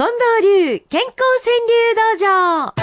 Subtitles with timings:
[0.00, 1.12] 近藤流健康
[1.44, 2.74] 川柳道場。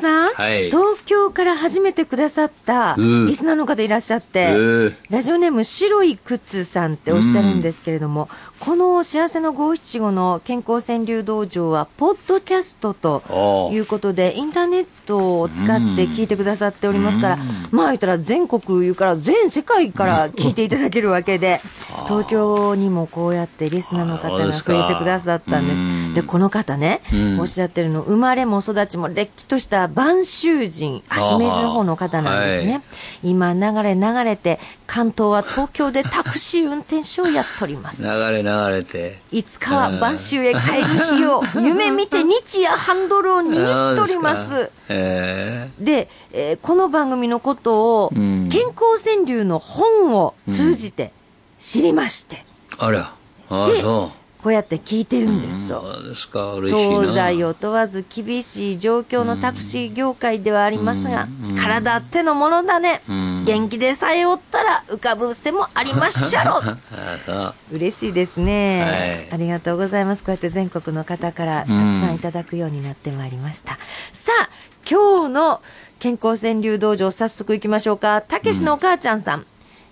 [0.00, 0.66] さん、はい。
[0.66, 3.26] 東京から初めてくださったうん。
[3.26, 8.28] リスナーの方いらっしゃって、えーラジオネーム白い靴さんっておっしゃるんですけれども、
[8.60, 17.38] この幸せの五七五の健康川柳道場は、ポッドキャストとおいうことで、インターネットを使って聞いてくださっておりますから、
[17.70, 21.60] まあ言ったら全国から全世界から聞いていただけるわけで、
[22.06, 25.80] 東京にもこうやってリスナーの方が増えてくださったんです。
[25.80, 27.40] うんで、この方ね、うん。
[27.40, 32.72] おっしゃってるの、生まれも育ちもれっきとした播州人、あ姫路の方の方なんですね。
[32.72, 32.82] はい
[33.22, 38.02] 今流れ流れて、関東は東京で タクシー運転手をやっております。
[38.02, 39.20] 流れ流れて。
[39.30, 44.70] いつかは播州へ帰る日を 夢見て日夜ハンドルを握っております。
[44.88, 51.12] えで、えーこの番組のことを、うん健康川柳の本を通じて
[51.58, 53.12] 知りまして、ー、あら。
[53.50, 55.68] あでそこうやって聞いてるんですう。
[55.68, 55.94] と。
[55.94, 57.00] そうですか、嬉しいな。
[57.02, 61.28] 東西を問わず厳しい状況のタクシー業界ではありますが、
[61.60, 63.02] 体ってのものだね。
[63.10, 66.60] ん元気でさえおったら浮かぶ瀬もありまっしゃろ。
[67.72, 70.24] 嬉しいですね、はいありがとうございます。
[70.24, 71.74] こうやって全国の方からたくさ
[72.10, 73.78] んいただくようになってまいりました。
[74.12, 74.48] さあ、
[74.88, 75.60] 今日の
[75.98, 78.22] 健康川柳道場早速行きましょうか。
[78.22, 79.46] たけしのお母ちゃんさん。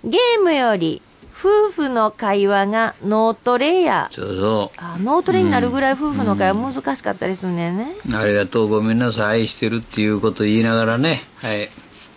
[0.04, 1.02] ゲームより
[1.38, 4.10] 夫婦の会話が脳トレや。
[4.12, 7.92] そうそあ脳トレになるぐらい夫婦の会話難しかったりするんだよね。
[8.10, 8.16] う。
[8.16, 11.22] ありがとう、ごめんなさい、愛してるっていうこと言いながらね。
[11.36, 11.68] はい。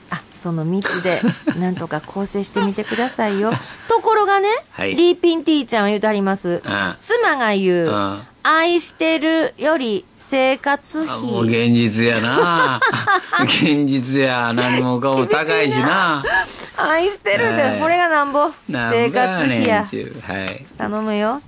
[0.10, 1.22] あ、その3つで、
[1.60, 3.54] なんとか構成してみてくださいよ。
[3.88, 6.64] ところがね、はいリーピンティーちゃんは言うてあります。
[6.66, 11.68] あ妻が言う、あ愛してるより生活あもう費。
[11.68, 12.82] 現実やな
[13.44, 16.24] 現実や何もかも高いしな
[16.78, 18.50] 愛してるで、はいこれがなんぼ。
[18.70, 21.42] 生活費やはい頼むよ。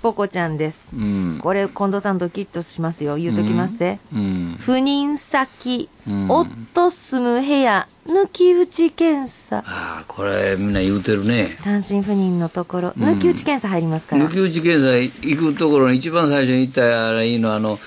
[0.00, 0.88] ポコちゃんです。
[0.94, 3.16] うんこれ、近藤さんドキッとしますよ。
[3.16, 3.98] 言うときますぜ。
[4.12, 9.58] うん不妊先、うん夫住む部屋、抜き打ち検査。
[9.58, 14.24] ああこれみんな言うてるね単身赴任のところ、抜き打ち検査入りますから。
[14.24, 14.96] 抜き打ち検査
[15.26, 17.80] 行くところに一番最初に行ったらいいのはあの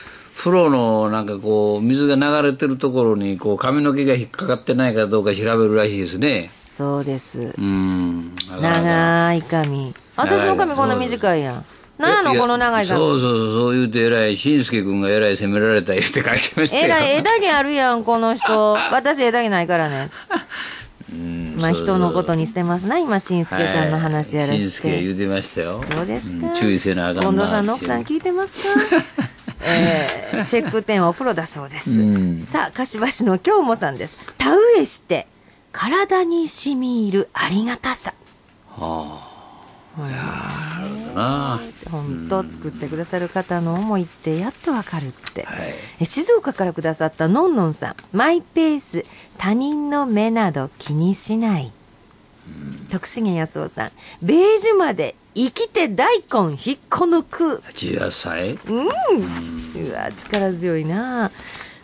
[0.43, 7.53] 風呂のなんかこう水が流れてるところにこう髪の毛が引っかかってないかどうか調べるらしいですねそうです。
[7.59, 9.93] うん長い髪。
[10.15, 11.65] 私の髪こんな短いやん。
[11.99, 12.97] なんやのこの長い髪。
[12.99, 18.71] そうそうそうそう言うてえらいしんすけ君がえらい責められた言うて書いてましたよえらい枝毛あるやん、この人。
[18.91, 20.09] 私枝毛ないからね。
[21.13, 24.71] うんまあ人のことにしてますな、今、しんすけさんの話やらしんして。
[24.71, 26.47] すけ言うてましたよそうですか。
[26.47, 29.03] ん注意せなあかんな近藤さんの奥さん聞いてますか？
[29.63, 31.91] えー、 チェック点はお風呂だそうです。
[31.91, 34.17] うんさあ、柏市の京もさんです。
[34.37, 35.27] 田植えして、
[35.71, 38.13] 体に染み入るありがたさ。
[38.67, 39.31] はあ
[39.97, 41.59] いやーな
[41.91, 45.43] 本当作ってくださる方の思いってやっとわかるって。
[45.43, 47.95] はいえ静岡からくださったのんのんさん。
[48.13, 49.05] マイペース、
[49.37, 51.71] 他人の目など気にしない。
[52.89, 53.91] 徳重康夫さん。
[54.21, 57.63] ベージュまで生きて大根引っこ抜く。
[57.75, 58.59] 18歳？
[58.67, 58.87] うん。
[58.87, 61.31] うわ、力強いな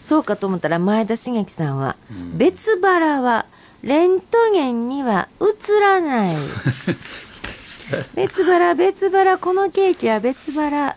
[0.02, 1.96] そうかと思ったら前田茂樹さんは、
[2.36, 3.46] 別腹は
[3.84, 6.36] レントゲンには映らない。
[8.16, 10.96] 別腹、別腹、このケーキは別腹。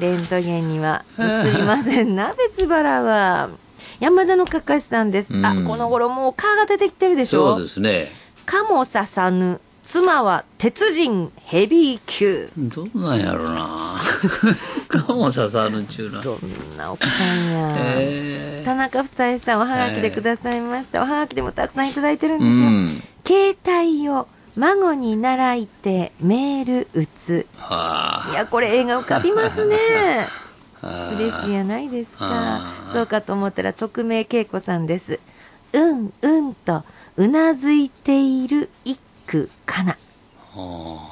[0.00, 3.50] レントゲンには映りませんな、 別腹は。
[4.00, 5.34] 山田のかかしさんです。
[5.44, 7.54] あ、うんこの頃もう蚊が出てきてるでしょ？
[7.56, 8.10] そうですね
[8.46, 9.60] 蚊も刺さぬ。
[9.82, 12.48] 妻は鉄人ヘビー級。
[12.56, 14.00] どんなんやろな
[14.88, 17.74] かも刺さるっちゅうなどんな奥さんや。
[17.78, 21.02] え田中夫妻さんおはがきでくださいました。
[21.02, 22.68] おはがきでもたくさんいただいてるんーですよ。
[22.68, 24.26] うん携帯を
[24.56, 27.46] 孫に習いてメール打つ。
[27.56, 29.76] はあいや、これ絵が浮かびますね。
[30.80, 35.20] はあ嬉しいやないですかそうかと思ったら匿名恵子さんです。
[35.72, 36.84] うん、うんと、
[37.16, 38.98] うなずいている一
[39.32, 39.96] 句かな。
[40.54, 41.10] は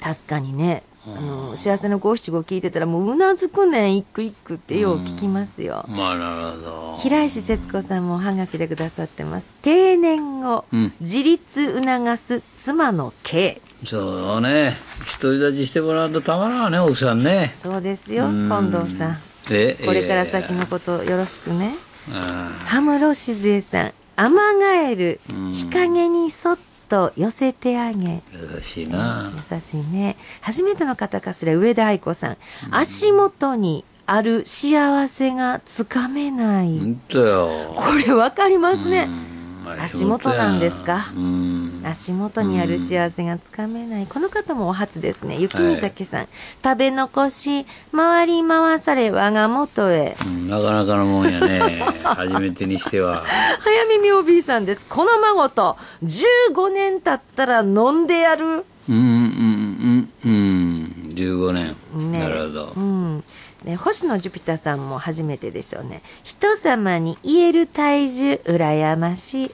[0.00, 5.86] 確かにね、あの、幸せの五七五聞いてたらもううなずくねん、一句一句ってよう聞きますよあ。
[5.88, 9.46] まあなるほど平石節子さんもおはがきでくださってます。
[9.62, 13.60] 定年をうん自立促す妻の刑。
[13.84, 14.74] そうね
[15.20, 19.18] 独り立ちしてもらうとたまらんわね奥さんねそうですよ、うん近藤さん。
[19.48, 21.74] でこれから先のことよろしくね。
[22.12, 23.92] あ羽室静江さん。
[24.18, 26.58] アマガエルうん、日陰にそっ
[26.88, 28.22] と寄せてあげ。
[28.32, 30.16] 優しいな優しいね。
[30.40, 32.36] 初めての方かしら、上田愛子さん。
[32.70, 36.78] 足元にある幸せがつかめない。
[36.78, 37.48] ほんとよ。
[37.76, 39.06] これわかりますね。
[39.08, 39.36] うん
[39.82, 41.12] 足元なんですか？
[41.16, 41.65] うん。
[41.88, 44.06] 足元にある幸せがつかめない。
[44.06, 45.38] この方もお初ですね。
[45.38, 46.28] 雪見酒さん。
[46.62, 50.16] 食べ残し、回り回され我が元へ。
[50.26, 51.84] うんなかなかのもんやね。
[52.02, 53.22] 初めてにしては。
[53.60, 54.84] 早耳お B さんです。
[54.88, 58.64] この孫と15年経ったら飲んでやる。
[58.88, 61.12] うんうんうんうん。
[61.14, 61.76] 15年。
[62.10, 62.80] ねなるほどう。
[62.80, 63.24] ん。
[63.64, 66.02] ね、星野ジュピターさんも初めてでしょうね。
[66.24, 69.50] 人様に言える体重、羨ましい。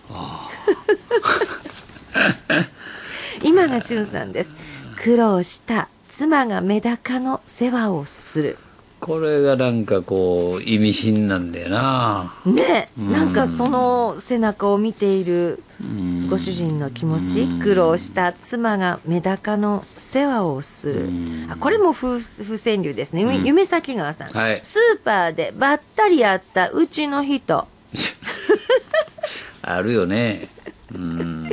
[3.43, 4.55] 今が俊さんです。
[4.97, 8.59] 苦労した妻がメダカの世話をする。
[9.01, 12.35] これがなんかこう、意味深なんだよな。
[12.47, 21.49] ねうんなんかその背中を見ているうんご主人の気持ち、苦労した妻がメダカの世話をするうん。
[21.51, 23.25] あこれも風風川流ですね。
[23.25, 27.67] うん夢咲川さん、はいスーパーでばったり会ったうちの人。
[29.63, 30.47] あるよね。
[30.95, 31.51] うん。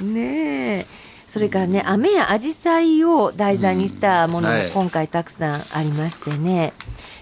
[0.00, 0.86] ねえ。
[1.28, 4.70] それからね、雨や紫陽花を題材にしたものもはい。
[4.70, 6.72] 今回たくさんありましてね。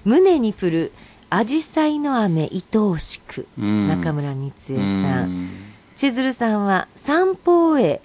[0.04, 0.92] 胸に降る
[1.30, 3.46] 紫陽花の雨愛おしく。
[3.58, 3.88] うん。
[3.88, 5.22] 中村光恵さ。
[5.22, 5.46] うん。
[5.46, 5.50] ん
[5.96, 8.02] 千鶴さんは散歩へ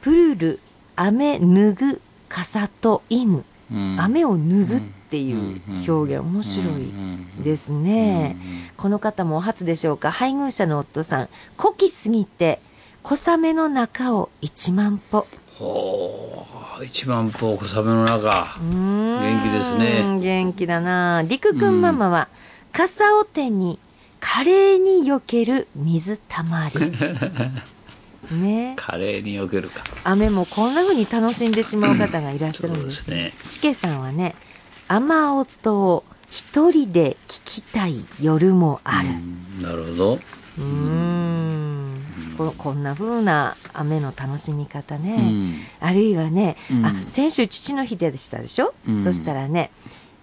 [0.00, 0.60] プルル
[0.94, 3.96] 雨脱ぐ傘と犬、うん。
[3.98, 5.60] 雨を脱ぐっていう
[5.90, 8.36] 表現面白いですね、
[8.76, 10.10] この方もお初でしょうか。
[10.10, 11.28] 配偶者の夫さん。
[11.56, 12.60] 古希すぎて
[13.08, 16.44] 小雨の中を一万歩ほ
[16.80, 18.64] う、一万歩小雨の中う。
[18.64, 22.26] ーん元気ですね元気だな陸くんママは、
[22.72, 23.78] 傘を手に
[24.18, 26.80] 華麗に避ける水たまり
[28.34, 29.84] ね華麗に避けるか。
[30.02, 33.32] 雨もこんな風に楽しんでしまう方がいらっしゃるんですね。
[33.44, 34.34] しけさんはね、
[34.88, 39.10] 雨音を一人で聞きたい夜もある。
[39.10, 40.14] うんなるほど。
[40.14, 41.35] うーん。
[42.36, 45.16] ここんな風な雨の楽しみ方ね。
[45.18, 49.70] うんあるいはね、うんあ、先週父の日でしたでしょ、うんそしたらね、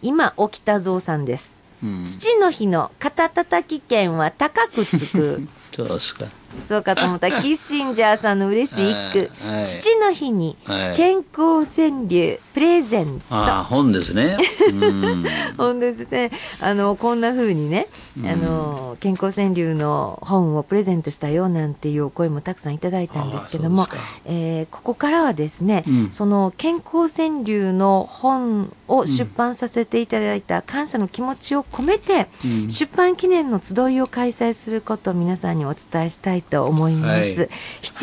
[0.02, 1.58] 今起きたぞうさんです。
[1.84, 5.48] うん父の日の肩叩き券は高くつく。
[6.18, 6.26] か。
[6.68, 9.32] そうかと思ったら、キッシンジャーさんの嬉しい一句。
[9.46, 13.36] はいはい父の日にはい健康川柳プレゼント。
[13.36, 14.38] ああ、本ですね。
[14.70, 15.26] うん。
[15.58, 16.32] 本当ですね。
[16.60, 17.88] あの、こんな風にね、
[18.26, 23.88] あの、健康川柳の本をプレゼントしたよなんていうお声もたくさんいただいたんですけども
[24.26, 37.40] えーここからはですね、うんその健康川柳の本を出版させていただいた感謝の気持ちを込めて、うん出版記念の集いを開催することを皆さんにお伝えしたいと思います。
[37.42, 37.50] はい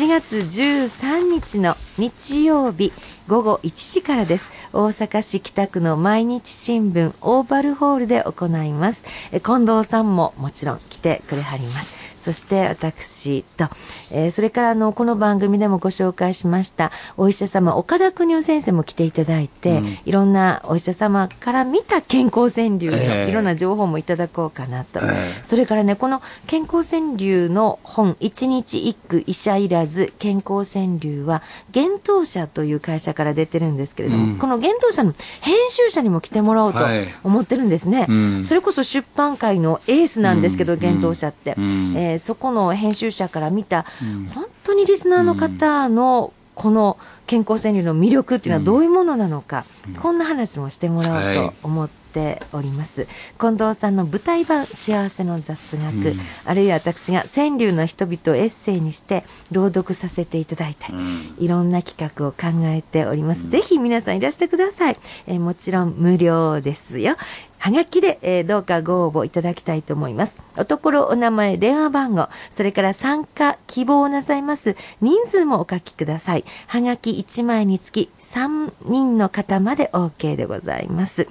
[0.01, 2.91] 7月13日の日曜日
[3.27, 4.51] 午後1時からです。
[4.73, 9.03] 大阪市北区の毎日新聞オーバルホールで行います。
[9.31, 12.00] え近藤さんももちろん来てくれはります。
[12.21, 13.65] そして私と、
[14.11, 19.97] えーそれからあの、この番組でもご紹介しました、お医者様、岡田邦夫先生も来ていただいて、うん。
[20.05, 23.29] いろんなお医者様から見た健康川柳のええ。
[23.29, 24.99] いろんな情報もいただこうかなと。
[25.01, 25.39] ええ。
[25.43, 31.41] それからね、この健康川柳の本、一日一句医者いらず健康川柳は、
[31.75, 34.37] 幻冬社という会社から出てるんですけれども、うん。
[34.37, 37.07] この幻冬社の編集者にも来てもらおうとはい。
[37.23, 38.05] 思ってるんですね。
[38.07, 38.45] うん。
[38.45, 40.79] それこそ出版界のエースなんですけど、うん。
[40.79, 41.55] 幻冬社って。
[41.57, 49.65] うんえーそこの編集者から見た、うん本当にリスナーの方のこの健康川柳の魅力っていうのはどういうものなのか、
[50.01, 53.07] こんな話もしてもらおうと思っております。
[53.39, 63.49] 近藤さんの舞台版幸せの雑学、うんあるいは私が川柳の人々をエッセイにして朗読させていただいたり、うんいろんな企画を考えております。
[63.49, 64.97] ぜひ皆さんいらしてください。
[65.25, 67.15] えーもちろん無料ですよ。
[67.61, 70.41] はがきで、えーどうかご応募いただきたいと思います。
[70.57, 76.45] おところ、お名前、電話番号、それから参加希望なさいます人数もお書きください。
[76.65, 81.27] はがき1枚につき3人の方まで OK でございます。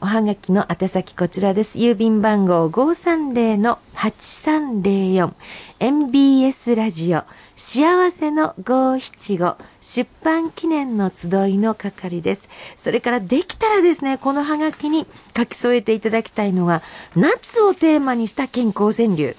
[0.00, 1.78] おはがきの宛先こちらです。
[1.78, 5.34] 郵便番号530-8304
[5.80, 7.22] MBS ラジオ
[7.54, 12.48] 幸せの五七五出版記念の集いの係です。
[12.76, 15.06] それからできたらですね、このハガキに
[15.36, 16.82] 書き添えていただきたいのが、
[17.14, 19.36] 夏をテーマにした健康川柳。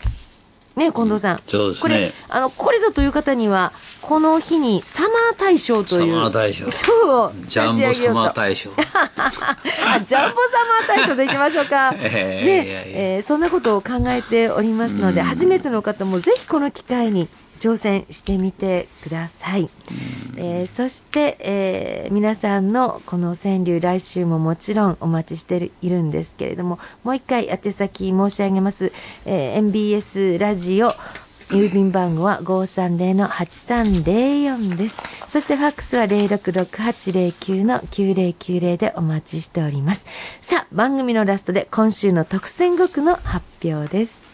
[0.75, 1.41] ね、近藤さん。
[1.47, 6.13] そうですねこれ、あの、これぞという方には、この日にサマー大賞という。
[6.13, 8.13] サマー大賞賞をジャ差ンボサし上げようと。
[8.15, 8.69] マー大賞。
[8.69, 11.93] あ、ジャンボサマー大賞でいきましょうか。
[11.99, 17.27] ええねえーそんなことを考えておりますので、うん初めての方もぜひこの機会に
[17.59, 19.69] 挑戦してみてください。
[20.37, 28.91] えー、そして、えー、皆さんのこの川柳来週ももちろんお待ちしているんですけれども、もう一回宛先申し上げます。
[29.25, 30.93] えー、MBS ラジオ
[31.49, 34.99] 郵便番号は530-8304です。
[35.27, 40.05] そしてファックスは066809-9090でお待ちしております。
[40.41, 44.28] さあ、番組のラストで今週の特選5句の発表です。